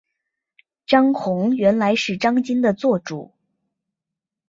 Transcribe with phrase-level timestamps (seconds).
[0.87, 3.35] 张宏原来是张鲸的座主。